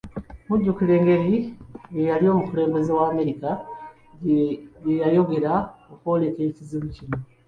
[0.47, 1.35] Mujjukira engeri
[1.99, 3.49] eyali omukulembeze wa Amerika
[4.21, 4.41] gye
[5.01, 5.53] yayongera
[5.93, 7.17] okwoleka ekizibu kino